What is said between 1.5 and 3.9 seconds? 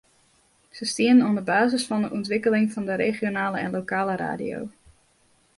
basis fan de ûntwikkeling fan de regionale en